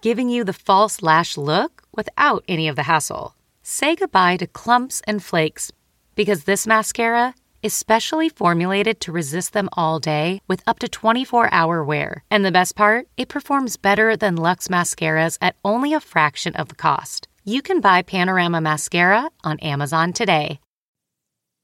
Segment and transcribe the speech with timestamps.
[0.00, 3.34] giving you the false lash look without any of the hassle.
[3.62, 5.72] Say goodbye to clumps and flakes
[6.14, 11.52] because this mascara is specially formulated to resist them all day with up to 24
[11.52, 12.22] hour wear.
[12.30, 16.68] And the best part, it performs better than Luxe mascaras at only a fraction of
[16.68, 17.26] the cost.
[17.44, 20.60] You can buy Panorama Mascara on Amazon today.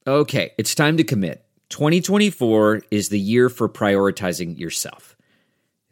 [0.07, 1.45] Okay, it's time to commit.
[1.69, 5.14] 2024 is the year for prioritizing yourself.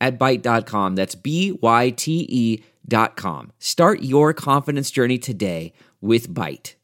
[0.00, 0.96] at Byte.com.
[0.96, 3.52] That's B-Y-T-E dot com.
[3.58, 6.74] Start your confidence journey today with Byte.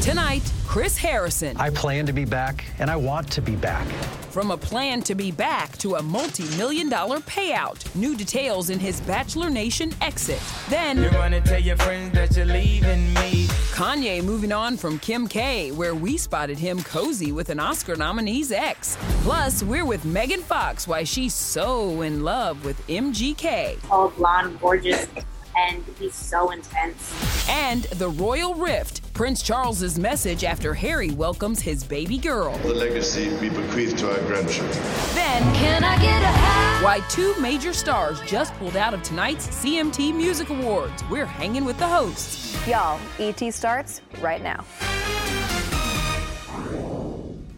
[0.00, 1.54] Tonight, Chris Harrison.
[1.58, 3.86] I plan to be back, and I want to be back.
[4.30, 7.94] From a plan to be back to a multi million dollar payout.
[7.94, 10.40] New details in his Bachelor Nation exit.
[10.70, 13.48] Then, You wanna tell your friends that you're leaving me.
[13.74, 18.50] Kanye moving on from Kim K, where we spotted him cozy with an Oscar nominee's
[18.50, 18.96] ex.
[19.24, 23.76] Plus, we're with Megan Fox, why she's so in love with MGK.
[23.90, 25.06] All blonde, gorgeous,
[25.68, 27.48] and he's so intense.
[27.48, 32.56] And the Royal Rift, Prince Charles's message after Harry welcomes his baby girl.
[32.58, 34.82] The legacy we bequeath to our grandchildren.
[35.14, 40.14] Then, can I get a Why two major stars just pulled out of tonight's CMT
[40.14, 41.04] Music Awards.
[41.10, 42.56] We're hanging with the hosts.
[42.66, 44.64] Y'all, ET starts right now.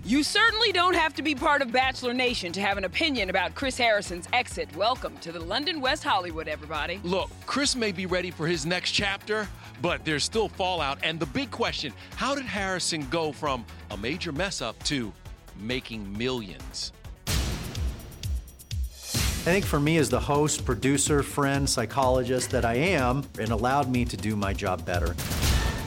[0.06, 3.54] You certainly don't have to be part of Bachelor Nation to have an opinion about
[3.54, 4.68] Chris Harrison's exit.
[4.76, 7.00] Welcome to the London West Hollywood, everybody.
[7.04, 9.48] Look, Chris may be ready for his next chapter,
[9.80, 10.98] but there's still fallout.
[11.02, 15.10] And the big question how did Harrison go from a major mess up to
[15.58, 16.92] making millions?
[19.46, 23.90] I think for me, as the host, producer, friend, psychologist that I am, it allowed
[23.90, 25.16] me to do my job better.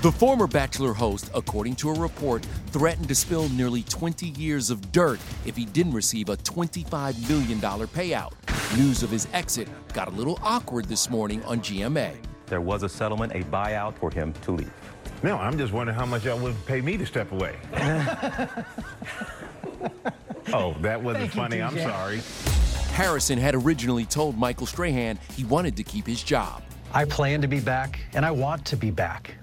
[0.08, 4.94] The former Bachelor host, according to a report, threatened to spill nearly 20 years of
[4.94, 8.32] dirt if he didn't receive a $25 million payout.
[8.78, 12.16] News of his exit got a little awkward this morning on GMA.
[12.46, 14.72] There was a settlement, a buyout for him to leave.
[15.24, 17.58] No, I'm just wondering how much y'all would pay me to step away.
[20.54, 21.62] oh, that wasn't funny.
[21.62, 22.22] I'm sorry.
[22.94, 26.64] Harrison had originally told Michael Strahan he wanted to keep his job.
[26.94, 29.36] I plan to be back, and I want to be back.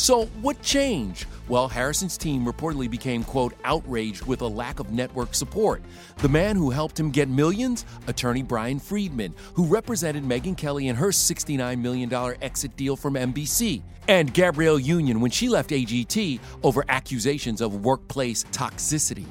[0.00, 1.26] So, what changed?
[1.46, 5.82] Well, Harrison's team reportedly became, quote, outraged with a lack of network support.
[6.16, 7.84] The man who helped him get millions?
[8.06, 12.10] Attorney Bryan Freedman, who represented Megyn Kelly in her $69 million
[12.40, 13.82] exit deal from NBC.
[14.08, 19.26] And Gabrielle Union when she left AGT over accusations of workplace toxicity.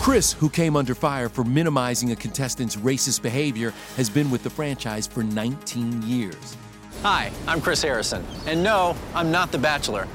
[0.00, 4.50] Chris, who came under fire for minimizing a contestant's racist behavior, has been with the
[4.50, 6.56] franchise for 19 years.
[7.02, 8.22] Hi, I'm Chris Harrison.
[8.44, 10.06] And no, I'm not The Bachelor.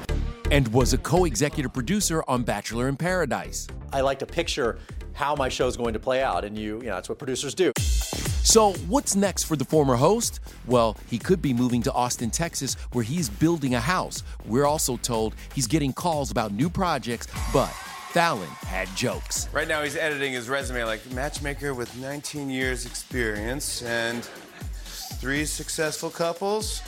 [0.52, 3.66] And was a co executive producer on Bachelor in Paradise.
[3.92, 4.78] I like to picture
[5.12, 7.72] how my show's going to play out, and you, you know, that's what producers do.
[8.44, 10.38] So, what's next for the former host?
[10.68, 14.22] Well, he could be moving to Austin, Texas, where he's building a house.
[14.44, 17.70] We're also told he's getting calls about new projects, but
[18.10, 19.48] Fallon had jokes.
[19.52, 24.28] Right now, he's editing his resume like matchmaker with 19 years experience and
[25.14, 26.82] three successful couples.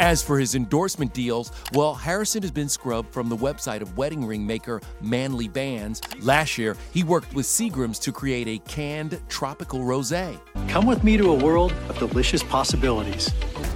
[0.00, 4.24] As for his endorsement deals, well, Harrison has been scrubbed from the website of wedding
[4.24, 6.00] ring maker Manly Bands.
[6.20, 10.40] Last year, he worked with Seagram's to create a canned tropical rosé.
[10.68, 13.30] Come with me to a world of delicious possibilities.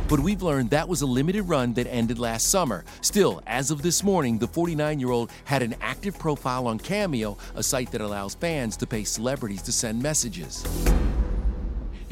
[0.09, 2.87] But we've learned that was a limited run that ended last summer.
[3.03, 7.37] Still, as of this morning, the 49 year old had an active profile on Cameo,
[7.55, 10.65] a site that allows fans to pay celebrities to send messages.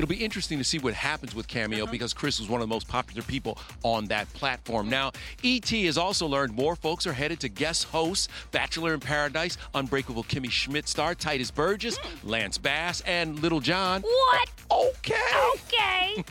[0.03, 2.75] It'll be interesting to see what happens with Cameo because Chris was one of the
[2.75, 4.89] most popular people on that platform.
[4.89, 5.13] Now,
[5.45, 10.25] ET has also learned more folks are headed to guest hosts Bachelor in Paradise, Unbreakable
[10.25, 14.03] Kimmy Schmidt star Tituss Burgess, Lance Bass, and Lil Jon.
[14.03, 14.51] What?
[14.73, 15.15] Okay.
[15.55, 16.25] Okay.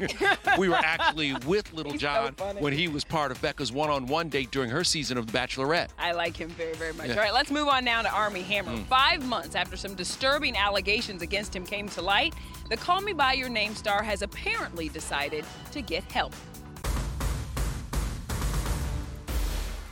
[0.57, 2.59] we were actually with Little He's John funny.
[2.59, 5.37] when he was part of Becca's one on one date during her season of The
[5.37, 5.91] Bachelorette.
[5.97, 7.07] I like him very, very much.
[7.07, 7.13] Yeah.
[7.13, 8.71] All right, let's move on now to Armie Hammer.
[8.71, 8.85] Mm.
[8.87, 12.33] Five months after some disturbing allegations against him came to light,
[12.71, 16.33] the Call Me By Your Name star has apparently decided to get help.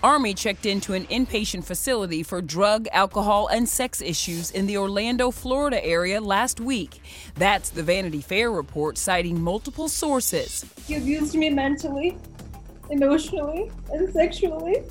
[0.01, 5.29] Armie checked into an inpatient facility for drug, alcohol, and sex issues in the Orlando,
[5.29, 7.01] Florida area last week.
[7.35, 10.63] That's the Vanity Fair report citing multiple sources.
[10.87, 12.17] He abused me mentally,
[12.89, 14.83] emotionally, and sexually.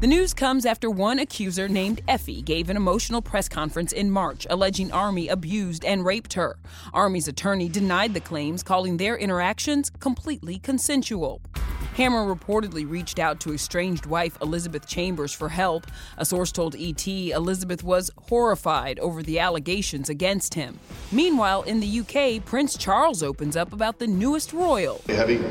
[0.00, 4.46] The news comes after one accuser named Effie gave an emotional press conference in March
[4.48, 6.56] alleging Armie abused and raped her.
[6.94, 11.42] Armie's attorney denied the claims, calling their interactions completely consensual.
[11.96, 15.86] Hammer reportedly reached out to estranged wife Elizabeth Chambers for help.
[16.16, 20.78] A source told ET Elizabeth was horrified over the allegations against him.
[21.12, 25.02] Meanwhile, in the UK, Prince Charles opens up about the newest royal.
[25.08, 25.44] Having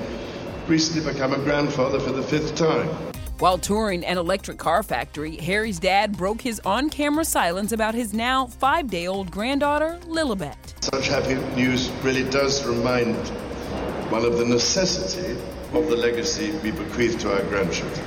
[0.65, 3.08] recently become a grandfather for the fifth time.
[3.39, 8.13] While touring an electric car factory, Harry's dad broke his on camera silence about his
[8.13, 10.57] now five day old granddaughter, Lilibet.
[10.83, 13.15] Such happy news really does remind
[14.11, 15.39] one of the necessity
[15.71, 18.05] of the legacy we bequeath to our grandchildren.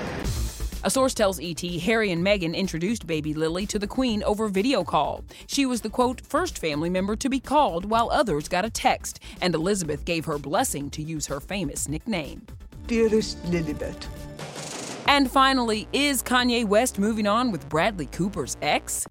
[0.84, 4.84] A source tells ET Harry and Meghan introduced baby Lily to the Queen over video
[4.84, 5.24] call.
[5.46, 9.20] She was the quote, first family member to be called, while others got a text,
[9.40, 12.44] and Elizabeth gave her blessing to use her famous nickname.
[12.86, 14.06] Dearest Lilibet,
[15.06, 19.06] And finally, is Kanye West moving on with Bradley Cooper's ex?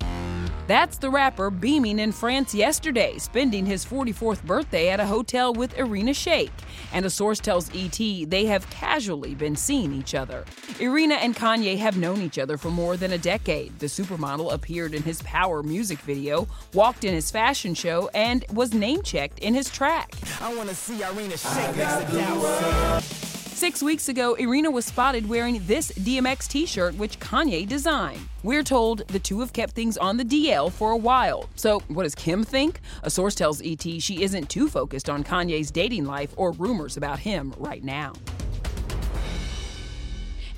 [0.68, 5.78] That's the rapper beaming in France yesterday, spending his 44th birthday at a hotel with
[5.78, 6.52] Irina Shayk.
[6.94, 7.98] And a source tells ET
[8.30, 10.46] they have casually been seeing each other.
[10.80, 13.78] Irina and Kanye have known each other for more than a decade.
[13.80, 18.74] The supermodel appeared in his Power music video, walked in his fashion show, and was
[18.74, 20.14] name checked in his track.
[20.40, 23.31] I wanna see Irina shake next to.
[23.62, 28.28] Six weeks ago, Irina was spotted wearing this DMX t shirt, which Kanye designed.
[28.42, 31.48] We're told the two have kept things on the DL for a while.
[31.56, 32.80] So, what does Kim think?
[33.04, 37.20] A source tells ET she isn't too focused on Kanye's dating life or rumors about
[37.20, 38.14] him right now.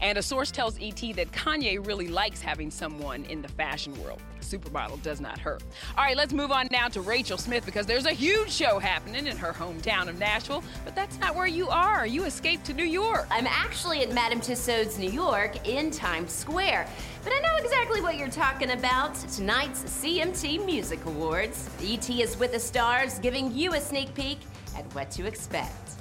[0.04, 4.20] And a source tells ET that Kanye really likes having someone in the fashion world.
[4.42, 5.64] Supermodel does not hurt.
[5.98, 9.28] All right, let's move on now to Rachel Smith because there's a huge show happening
[9.28, 12.06] in her hometown of Nashville, but that's not where you are.
[12.06, 13.28] You escaped to New York.
[13.32, 16.86] I'm actually at Madame Tussauds New York in Times Square.
[17.24, 19.16] But I know exactly what you're talking about.
[19.16, 21.70] Tonight's CMT Music Awards.
[21.82, 24.40] ET is with the stars, giving you a sneak peek
[24.78, 25.92] at what to expect.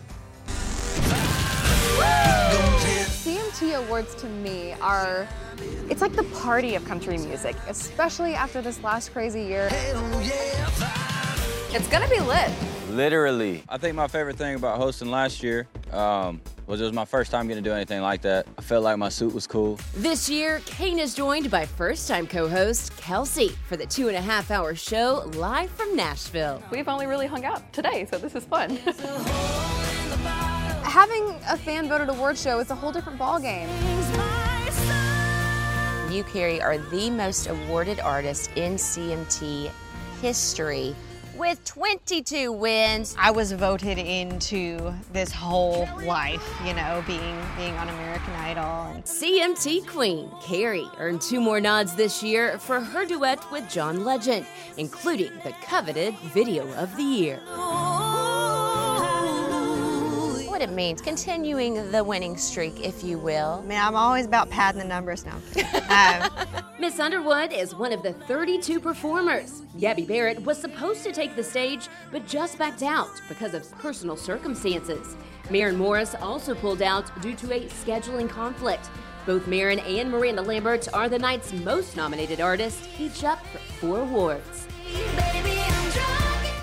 [3.62, 5.28] CMT Awards to me are,
[5.88, 9.68] it's like the party of country music, especially after this last crazy year.
[11.70, 12.50] It's gonna be lit.
[12.90, 13.62] Literally.
[13.68, 17.30] I think my favorite thing about hosting last year um, was it was my first
[17.30, 18.46] time getting to do anything like that.
[18.58, 19.78] I felt like my suit was cool.
[19.94, 24.16] This year, Kane is joined by first time co host Kelsea for the two and
[24.16, 26.62] a half hour show live from Nashville.
[26.70, 28.78] We've only really hung out today, so this is fun.
[30.92, 33.66] Having a fan voted award show is a whole different ballgame.
[36.12, 39.70] You, Carrie, are the most awarded artist in CMT
[40.20, 40.94] history
[41.34, 43.16] with 22 wins.
[43.18, 48.92] I was voted into this whole life, you know, being being on American Idol.
[48.94, 54.04] And CMT Queen Carrie earned two more nods this year for her duet with John
[54.04, 54.44] Legend,
[54.76, 57.40] including the coveted Video of the Year.
[60.62, 63.60] What it means, continuing the winning streak, if you will.
[63.64, 65.40] I mean, I'm always about padding the numbers now.
[65.88, 69.62] um, Miss Underwood is one of the 32 performers.
[69.80, 74.16] Gabby Barrett was supposed to take the stage, but just backed out because of personal
[74.16, 75.16] circumstances.
[75.50, 78.88] Maren Morris also pulled out due to a scheduling conflict.
[79.26, 84.00] Both Maren and Miranda Lambert are the night's most nominated artists, each up for four
[84.02, 84.68] awards.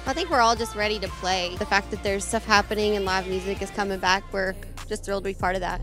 [0.09, 1.55] I think we're all just ready to play.
[1.57, 4.55] The fact that there's stuff happening and live music is coming back, we're
[4.87, 5.81] just thrilled to be part of that.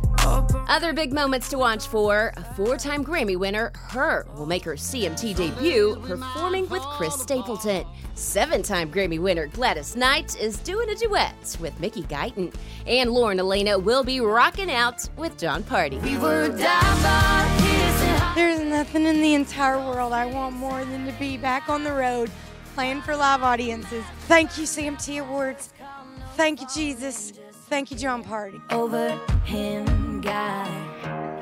[0.67, 4.73] Other big moments to watch for a four time Grammy winner, H.E.R., will make her
[4.73, 7.87] CMT debut performing with Chris Stapleton.
[8.17, 12.53] Seven time Grammy winner Gladys Knight is doing a duet with Mickey Guyton.
[12.89, 16.03] And Lauren Alaina will be rocking out with Jon Pardi.
[18.35, 21.93] There's nothing in the entire world I want more than to be back on the
[21.93, 22.29] road
[22.77, 24.05] playing for live audiences.
[24.29, 25.71] Thank you, CMT Awards.
[26.35, 27.33] Thank you, Jesus.
[27.71, 28.61] Thank you, Jon Pardi.
[28.71, 30.69] Over him, God.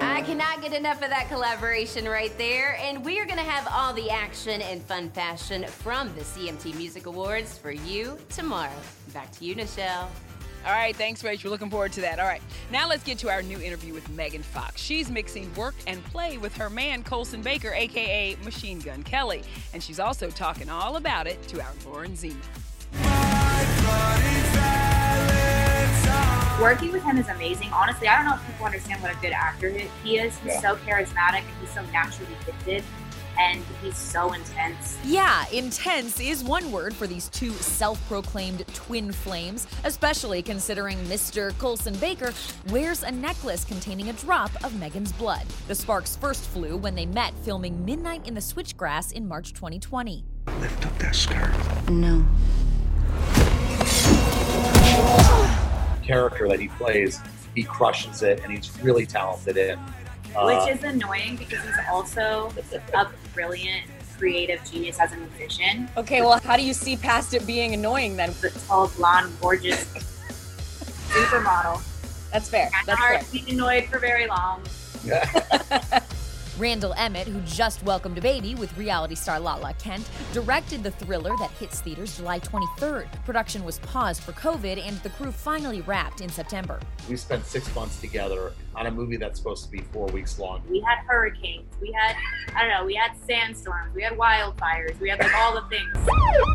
[0.00, 2.78] I cannot get enough of that collaboration right there.
[2.80, 6.76] And we are going to have all the action and fun fashion from the CMT
[6.76, 8.70] Music Awards for you tomorrow.
[9.12, 10.06] Back to you, Nischelle.
[10.66, 11.48] All right, thanks, Rachel.
[11.48, 12.18] We're looking forward to that.
[12.18, 12.40] All right,
[12.72, 14.80] now let's get to our new interview with Megan Fox.
[14.80, 19.42] She's mixing work and play with her man, Colson Baker, aka Machine Gun Kelly.
[19.74, 22.40] And she's also talking all about it to our Lauren Zima.
[26.62, 27.70] Working with him is amazing.
[27.72, 29.68] Honestly, I don't know if people understand what a good actor
[30.02, 30.34] he is.
[30.38, 30.60] He's Yeah.
[30.60, 32.82] so charismatic and he's so naturally gifted
[33.38, 34.98] and he's so intense.
[35.04, 41.56] Yeah, intense is one word for these two self proclaimed twin flames, especially considering Mr.
[41.58, 42.32] Colson Baker
[42.70, 45.46] wears a necklace containing a drop of Megan's blood.
[45.68, 50.24] The sparks first flew when they met filming Midnight in the Switchgrass in March 2020.
[50.60, 51.52] Lift up that skirt.
[51.90, 52.24] No.
[56.02, 57.20] Character that he plays,
[57.54, 59.78] he crushes it, and he's really talented in.
[60.36, 62.52] Uh, which is annoying because he's also
[62.94, 63.86] a brilliant
[64.18, 65.88] creative genius as a musician.
[65.96, 68.32] Okay, well, how do you see past it being annoying then?
[68.40, 69.84] The tall, blonde, gorgeous
[71.08, 71.82] supermodel.
[72.32, 72.70] That's fair.
[72.70, 73.40] Kind of That's hard fair.
[73.42, 74.62] to annoyed for very long.
[76.58, 81.36] Randall Emmett, who just welcomed a baby with reality star Lala Kent, directed the thriller
[81.38, 83.06] that hits theaters July 23rd.
[83.24, 86.80] Production was paused for COVID, and the crew finally wrapped in September.
[87.08, 90.62] we spent six months together on a movie that's supposed to be four weeks long.
[90.68, 91.72] We had hurricanes.
[91.80, 92.16] We had,
[92.54, 93.94] I don't know, we had sandstorms.
[93.94, 94.98] We had wildfires.
[95.00, 95.92] We had like all the things.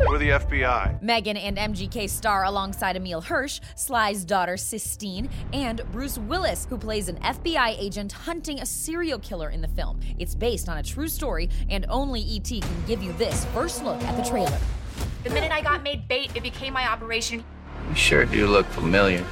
[0.07, 1.01] We're the FBI.
[1.01, 7.09] Megan and MGK star alongside Emile Hirsch, Sly's daughter Sistine, and Bruce Willis, who plays
[7.09, 9.99] an FBI agent hunting a serial killer in the film.
[10.17, 14.01] It's based on a true story, and only ET can give you this first look
[14.03, 14.59] at the trailer.
[15.23, 17.43] The minute I got made bait, it became my operation.
[17.89, 19.25] You sure do look familiar.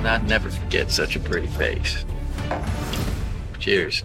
[0.00, 2.06] And I'd never forget such a pretty face.
[3.58, 4.02] Cheers.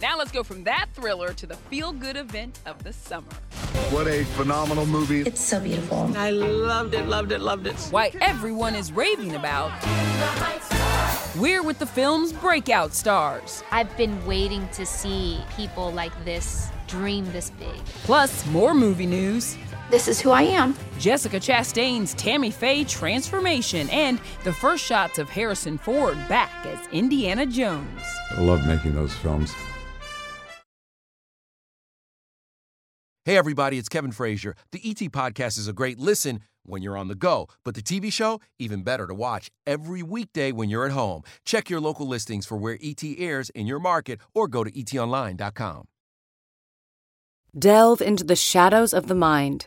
[0.00, 3.26] Now let's go from that thriller to the feel good event of the summer.
[3.90, 5.22] What a phenomenal movie.
[5.22, 6.16] It's so beautiful.
[6.16, 7.74] I loved it, loved it, loved it.
[7.90, 9.72] Why everyone is raving about.
[11.36, 13.64] We're with the film's breakout stars.
[13.72, 17.84] I've been waiting to see people like this dream this big.
[18.04, 19.56] Plus, more movie news.
[19.90, 20.76] This is who I am.
[21.00, 27.44] Jessica Chastain's Tammy Faye transformation and the first shots of Harrison Ford back as Indiana
[27.44, 28.00] Jones.
[28.30, 29.52] I love making those films.
[33.24, 34.54] Hey, everybody, it's Kevin Frazier.
[34.70, 38.12] The ET Podcast is a great listen when you're on the go, but the TV
[38.12, 41.22] show, even better to watch every weekday when you're at home.
[41.44, 45.88] Check your local listings for where ET airs in your market or go to etonline.com.
[47.58, 49.66] Delve into the shadows of the mind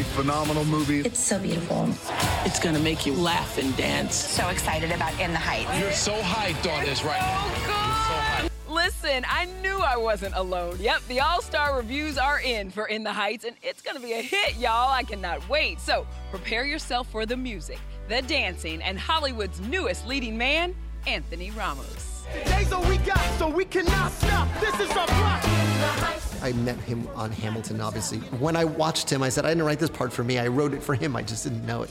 [0.00, 1.00] a phenomenal movie.
[1.00, 1.86] It's so beautiful.
[2.46, 4.14] It's gonna make you laugh and dance.
[4.14, 5.78] So excited about In the Heights.
[5.78, 8.48] You're so hyped on this right now.
[8.72, 10.76] Listen, I knew I wasn't alone.
[10.80, 14.14] Yep, the All Star reviews are in for In the Heights, and it's gonna be
[14.14, 14.90] a hit, y'all.
[14.90, 15.80] I cannot wait.
[15.80, 17.78] So prepare yourself for the music,
[18.08, 20.74] the dancing, and Hollywood's newest leading man,
[21.06, 22.24] Anthony Ramos.
[22.46, 24.48] Days all we got, so we cannot stop.
[24.60, 26.29] This is our block.
[26.42, 28.18] I met him on Hamilton, obviously.
[28.38, 30.38] When I watched him, I said, I didn't write this part for me.
[30.38, 31.16] I wrote it for him.
[31.16, 31.90] I just didn't know it.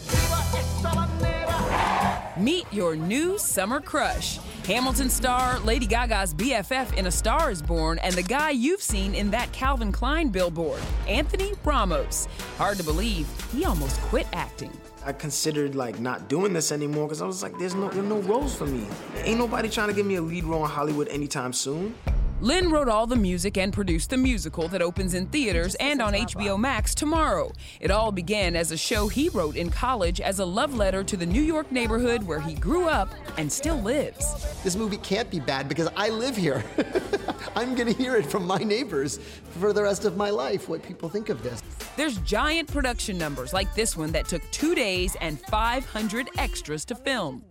[2.38, 4.40] Meet your new summer crush.
[4.66, 9.14] Hamilton star, Lady Gaga's BFF in A Star is Born, and the guy you've seen
[9.14, 12.28] in that Calvin Klein billboard, Anthony Ramos.
[12.58, 14.72] Hard to believe, he almost quit acting.
[15.06, 18.20] I considered like not doing this anymore because I was like, there's no, there's no
[18.20, 18.86] roles for me.
[19.24, 21.96] Ain't nobody trying to give me a lead role in Hollywood anytime soon.
[22.42, 26.14] Lin wrote all the music and produced the musical that opens in theaters and on
[26.14, 27.52] HBO Max tomorrow.
[27.82, 31.18] It all began as a show he wrote in college as a love letter to
[31.18, 34.64] the New York neighborhood where he grew up and still lives.
[34.64, 36.64] This movie can't be bad because I live here.
[37.58, 39.20] I'm going to hear it from my neighbors
[39.60, 41.62] for the rest of my life, what people think of this.
[41.98, 46.96] There's giant production numbers like this one that took two days and 500 extras to
[46.96, 47.44] film.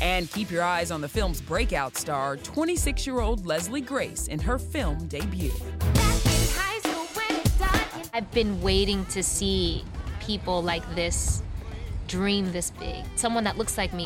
[0.00, 4.38] And keep your eyes on the film's breakout star, 26 year old Leslie Grace, in
[4.40, 5.52] her film debut.
[8.12, 9.84] I've been waiting to see
[10.20, 11.42] people like this
[12.08, 13.04] dream this big.
[13.14, 14.04] Someone that looks like me.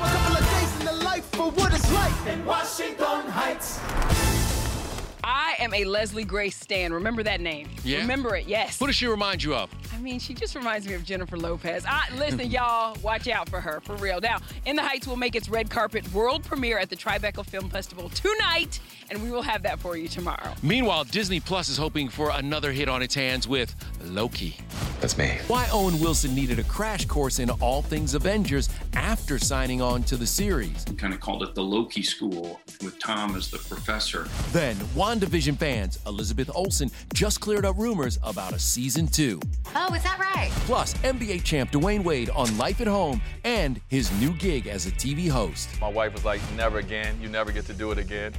[5.27, 6.93] I am a Leslie Grace stan.
[6.93, 7.71] Remember that name.
[7.83, 8.01] Yeah?
[8.01, 8.79] Remember it, yes.
[8.79, 9.71] What does she remind you of?
[9.95, 11.87] I mean, she just reminds me of Jennifer Lopez.
[11.89, 14.21] I, listen, y'all, watch out for her, for real.
[14.21, 17.71] Now, In the Heights will make its red carpet world premiere at the Tribeca Film
[17.71, 20.53] Festival tonight, and we will have that for you tomorrow.
[20.63, 24.59] Meanwhile, Disney Plus is hoping for another hit on its hands with Loki.
[25.01, 25.39] That's me.
[25.49, 30.17] Why Owen Wilson needed a crash course in all things Avengers after signing on to
[30.17, 30.85] the series.
[30.89, 34.29] We kind of called it the Loki School with Tom as the professor.
[34.53, 39.41] Then, WandaVision fans, Elizabeth Olsen just cleared up rumors about a season two.
[39.75, 40.51] Oh, is that right?
[40.67, 44.91] Plus, NBA champ Dwyane Wade on Life at Home and his new gig as a
[44.93, 45.69] TV host.
[45.81, 47.19] My wife was like, never again.
[47.21, 48.33] You never get to do it again.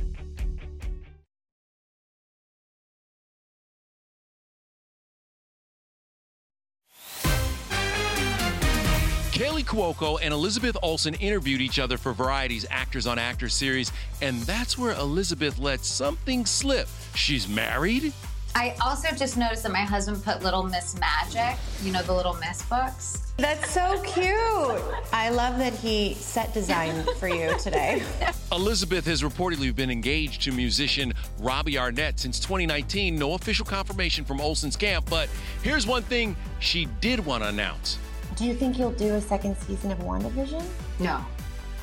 [9.35, 14.41] Kaley Cuoco and Elizabeth Olsen interviewed each other for Variety's Actors on Actors series, and
[14.43, 16.87] that's where Elizabeth let something slip.
[17.15, 18.13] She's married?
[18.55, 22.35] I also just noticed that my husband put Little Miss Magic, you know, the Little
[22.35, 23.33] Miss books.
[23.35, 24.81] That's so cute.
[25.11, 28.03] I love that he set design for you today.
[28.53, 33.19] Elizabeth has reportedly been engaged to musician Robbie Arnett since 2019.
[33.19, 35.27] No official confirmation from Olsen's camp, but
[35.61, 37.97] here's one thing she did want to announce.
[38.35, 40.63] Do you think you'll do a second season of WandaVision?
[40.99, 41.23] No.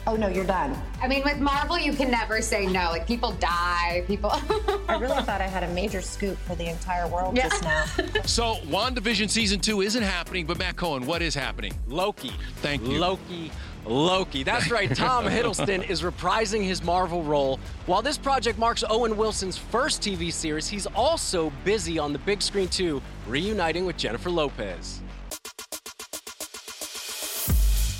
[0.06, 0.76] Oh no, you're done.
[1.00, 2.90] I mean, with Marvel, you can never say no.
[2.90, 4.30] Like, people die, people.
[4.88, 7.48] I really thought I had a major scoop for the entire world Yeah.
[7.48, 7.84] just now.
[8.24, 11.72] So, WandaVision season two isn't happening, but Matt Cohen, what is happening?
[11.86, 12.32] Loki.
[12.56, 12.98] Thank you.
[12.98, 13.52] Loki.
[13.86, 14.42] Loki.
[14.42, 14.94] That's right.
[14.96, 17.60] Tom Hiddleston is reprising his Marvel role.
[17.86, 22.42] While this project marks Owen Wilson's first TV series, he's also busy on the big
[22.42, 25.00] screen too, reuniting with Jennifer Lopez.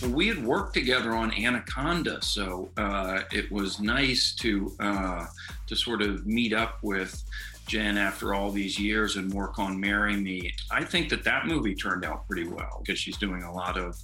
[0.08, 5.26] We had worked together on Anaconda, so uh, it was nice to uh,
[5.68, 7.22] to sort of meet up with
[7.66, 11.74] Jen after all these years and work on "Marry Me." I think that that movie
[11.74, 13.96] turned out pretty well because she's doing a lot of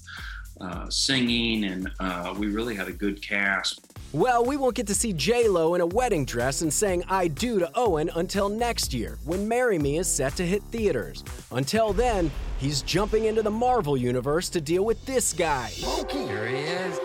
[0.60, 3.80] uh, singing, and uh, we really had a good cast.
[4.12, 7.58] Well, we won't get to see J-Lo in a wedding dress and saying I do
[7.58, 11.24] to Owen until next year, when Marry Me is set to hit theaters.
[11.50, 15.70] Until then, he's jumping into the Marvel universe to deal with this guy.
[15.82, 16.26] Loki.
[16.26, 17.00] Here he is.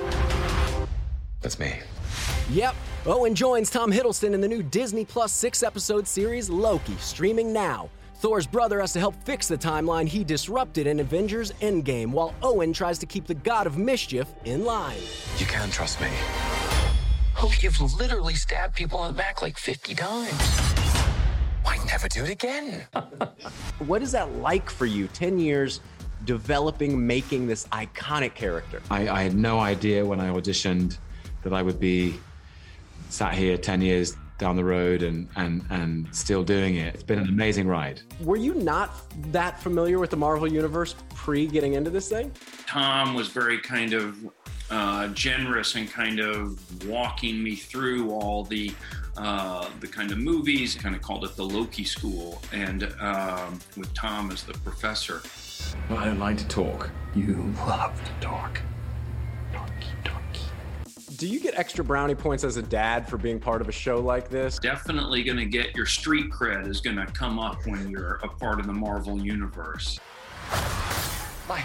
[1.42, 1.80] That's me.
[2.52, 7.52] Yep, Owen joins Tom Hiddleston in the new Disney Plus six episode series Loki, streaming
[7.52, 7.90] now.
[8.24, 12.72] Thor's brother has to help fix the timeline he disrupted in Avengers Endgame, while Owen
[12.72, 14.96] tries to keep the God of Mischief in line.
[15.40, 16.08] You can trust me.
[17.42, 20.42] Oh, you've literally stabbed people in the back like 50 times.
[21.64, 22.86] Why never do it again?
[23.80, 25.10] What is that like for you?
[25.10, 25.82] 10 years
[26.24, 28.82] developing, making this iconic character.
[28.90, 30.98] I, I had no idea when I auditioned
[31.44, 32.18] that I would be
[33.10, 36.94] sat here 10 years down the road and, and, and still doing it.
[36.96, 38.02] It's been an amazing ride.
[38.22, 38.92] Were you not
[39.32, 42.32] that familiar with the Marvel Universe pre getting into this thing?
[42.68, 44.18] Tom was very kind of
[44.70, 48.74] uh, generous and kind of walking me through all the
[49.18, 50.74] uh, the kind of movies.
[50.74, 55.22] Kind of called it the Loki School, and um, with Tom as the professor.
[55.90, 56.90] Well, I don't like to talk.
[57.14, 58.62] You love to talk.
[61.24, 64.02] Do you get extra brownie points as a dad for being part of a show
[64.02, 64.60] like this?
[64.60, 68.28] Definitely going to get your street cred is going to come up when you're a
[68.28, 70.02] part of the Marvel universe.
[70.52, 71.64] I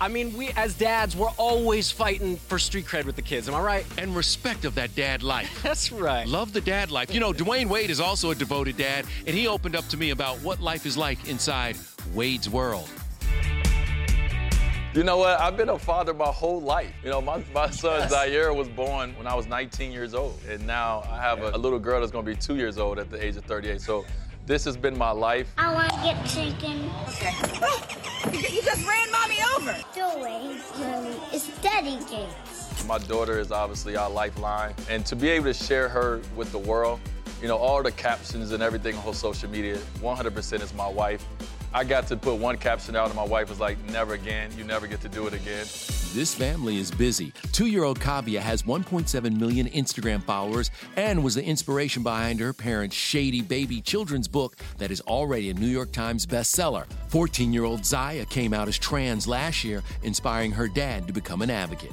[0.00, 3.48] I mean, we as dads, we're always fighting for street cred with the kids.
[3.48, 3.86] Am I right?
[3.98, 5.56] And respect of that dad life.
[5.62, 6.26] That's right.
[6.26, 7.14] Love the dad life.
[7.14, 10.10] You know, Dwyane Wade is also a devoted dad, and he opened up to me
[10.10, 11.76] about what life is like inside
[12.14, 12.90] Wade's world.
[14.94, 15.40] You know what?
[15.40, 16.92] I've been a father my whole life.
[17.02, 18.10] You know, my, my son yes.
[18.10, 20.38] Zaire was born when I was 19 years old.
[20.48, 23.10] And now I have a, a little girl that's gonna be two years old at
[23.10, 23.80] the age of 38.
[23.80, 24.04] So
[24.46, 25.52] this has been my life.
[25.58, 26.88] I wanna get chicken.
[27.08, 28.48] Okay.
[28.54, 29.76] you just ran mommy over.
[29.96, 32.84] Doing, mommy, it's daddy games.
[32.86, 34.74] My daughter is obviously our lifeline.
[34.88, 37.00] And to be able to share her with the world,
[37.42, 41.26] you know, all the captions and everything on social media, 100% is my wife.
[41.76, 44.48] I got to put one caption out, and my wife was like, never again.
[44.56, 45.66] You never get to do it again.
[46.14, 47.32] This family is busy.
[47.50, 52.52] Two year old Kaavia has 1.7 million Instagram followers and was the inspiration behind her
[52.52, 56.86] parents' shady baby children's book that is already a New York Times bestseller.
[57.08, 61.42] 14 year old Zaya came out as trans last year, inspiring her dad to become
[61.42, 61.92] an advocate.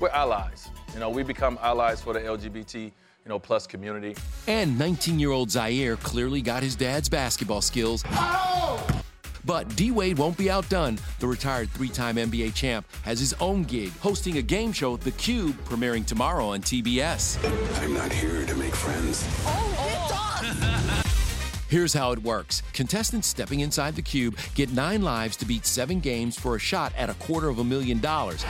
[0.00, 0.68] We're allies.
[0.94, 2.90] You know, we become allies for the LGBT
[3.24, 4.16] you know, plus community.
[4.48, 8.02] And 19 year old Zaire clearly got his dad's basketball skills.
[8.10, 9.01] Oh!
[9.44, 10.98] But D Wade won't be outdone.
[11.18, 15.10] The retired three time NBA champ has his own gig, hosting a game show, The
[15.12, 17.38] Cube, premiering tomorrow on TBS.
[17.82, 19.26] I'm not here to make friends.
[19.46, 21.02] Oh,
[21.68, 26.00] Here's how it works contestants stepping inside the cube get nine lives to beat seven
[26.00, 28.44] games for a shot at a quarter of a million dollars.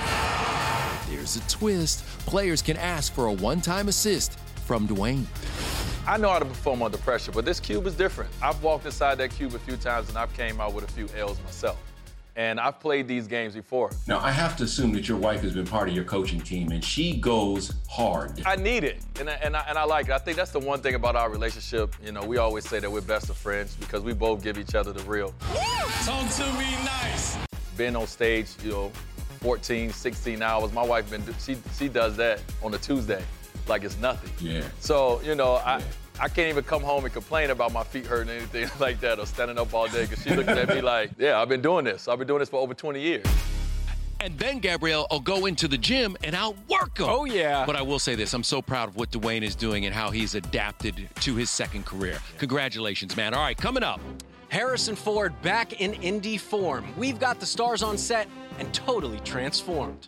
[1.09, 5.27] There's a twist players can ask for a one time assist from Dwyane.
[6.05, 8.29] I know how to perform under pressure, but this cube is different.
[8.43, 11.09] I've walked inside that cube a few times and I've came out with a few
[11.17, 11.79] L's myself.
[12.35, 13.93] And I've played these games before.
[14.09, 16.73] Now, I have to assume that your wife has been part of your coaching team
[16.73, 18.43] and she goes hard.
[18.47, 20.13] I need it, and I, and I, and I like it.
[20.13, 21.95] I think that's the one thing about our relationship.
[22.03, 24.75] You know, we always say that we're best of friends because we both give each
[24.75, 25.35] other the real.
[26.05, 27.37] Talk to me nice.
[27.77, 28.93] Being on stage, you know,
[29.41, 30.73] 14, 16 hours.
[30.73, 33.23] My wife been she she does that on a Tuesday
[33.69, 34.31] like it's nothing.
[34.41, 34.63] Yeah.
[34.81, 35.85] So, you know, I, yeah.
[36.21, 39.19] I can't even come home and complain about my feet hurting or anything like that
[39.19, 41.85] or standing up all day because she looking at me like, yeah, I've been doing
[41.85, 42.09] this.
[42.09, 43.27] I've been doing this for over 20 years.
[44.21, 47.07] And then Gabrielle will go into the gym and outwork him.
[47.09, 47.67] Oh, yeah.
[47.67, 50.11] But I will say this I'm so proud of what Dwyane is doing and how
[50.11, 52.21] he's adapted to his second career.
[52.39, 53.35] Congratulations, man.
[53.35, 54.01] All right, coming up.
[54.49, 56.85] Harrison Ford back in Indy form.
[56.97, 58.29] We've got the stars on set
[58.61, 60.07] and totally transformed.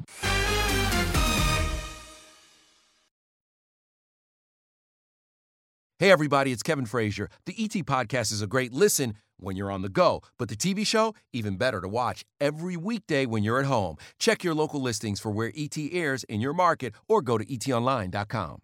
[6.05, 7.31] Hey, everybody, it's Kevin Frazier.
[7.47, 10.87] The ET Podcast is a great listen when you're on the go, but the TV
[10.87, 13.97] show, even better to watch every weekday when you're at home.
[14.19, 18.59] Check your local listings for where ET airs in your market or go to etonline.com.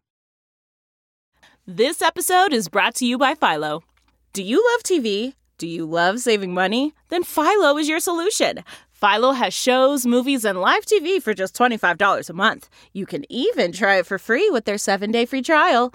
[1.67, 3.85] This episode is brought to you by Philo.
[4.35, 5.33] Do you love TV?
[5.57, 6.93] Do you love saving money?
[7.09, 8.65] Then Philo is your solution.
[9.01, 12.69] Philo has shows, movies, and live TV for just $25 a month.
[12.93, 15.95] You can even try it for free with their seven day free trial.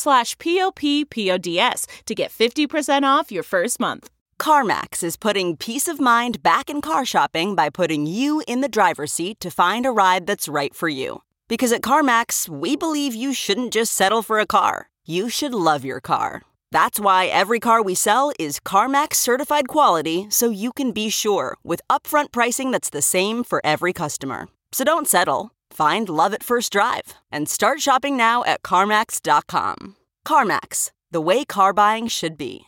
[0.00, 4.08] slash p-o-p-p-o-d-s to get 50% off your first month.
[4.40, 8.68] CarMax is putting peace of mind back in car shopping by putting you in the
[8.68, 11.22] driver's seat to find a ride that's right for you.
[11.46, 14.88] Because at CarMax, we believe you shouldn't just settle for a car.
[15.04, 16.42] You should love your car.
[16.72, 21.56] That's why every car we sell is CarMax certified quality so you can be sure
[21.64, 24.48] with upfront pricing that's the same for every customer.
[24.72, 25.50] So don't settle.
[25.70, 29.96] Find love at first drive and start shopping now at CarMax.com.
[30.26, 32.66] CarMax, the way car buying should be.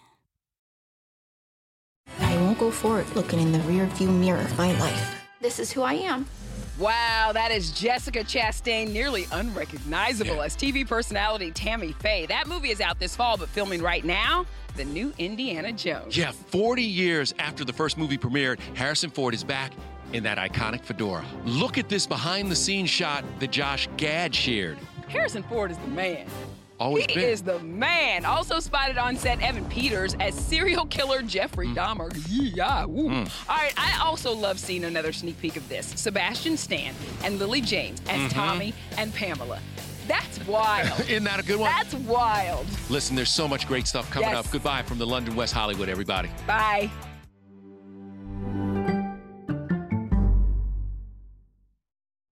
[2.19, 5.23] I won't go forward looking in the rearview mirror of my life.
[5.41, 6.27] This is who I am.
[6.79, 10.45] Wow, that is Jessica Chastain, nearly unrecognizable yeah.
[10.45, 12.27] as TV personality Tammy Faye.
[12.27, 16.17] That movie is out this fall, but filming right now, the new Indiana Jones.
[16.17, 19.73] Yeah, 40 years after the first movie premiered, Harrison Ford is back
[20.12, 21.25] in that iconic fedora.
[21.44, 24.79] Look at this behind the scenes shot that Josh Gad shared.
[25.09, 26.27] Harrison Ford is the man.
[26.83, 27.29] Always he been.
[27.29, 28.25] is the man.
[28.25, 31.77] Also spotted on set Evan Peters as serial killer Jeffrey mm.
[31.77, 32.12] Dahmer.
[32.29, 32.87] Yeah.
[32.88, 33.31] Mm.
[33.48, 33.72] All right.
[33.77, 35.87] I also love seeing another sneak peek of this.
[35.87, 38.29] Sebastian Stan and Lily James as mm-hmm.
[38.29, 39.61] Tommy and Pamela.
[40.09, 40.98] That's wild.
[41.09, 41.70] Isn't that a good one?
[41.70, 42.66] That's wild.
[42.90, 44.44] Listen, there's so much great stuff coming yes.
[44.44, 44.51] up.
[44.51, 46.31] Goodbye from the London West Hollywood, everybody.
[46.48, 46.90] Bye.